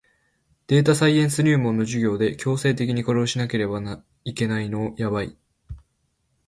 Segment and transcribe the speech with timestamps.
[0.65, 3.79] データサイエンス入門の授業で強制的にこれをしなければ
[4.23, 5.37] いけないのやばい